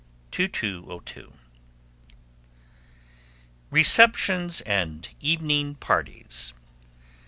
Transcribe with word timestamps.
2202. 0.31 1.31
Receptions 3.69 4.59
and 4.61 5.09
Evening 5.19 5.75
Parties. 5.75 6.55